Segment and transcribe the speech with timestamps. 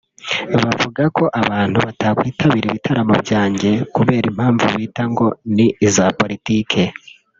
[0.61, 6.81] bavuga ko abantu batakwitabira ibitaramo byanjye kubera impamvu bita ngo ni iza politike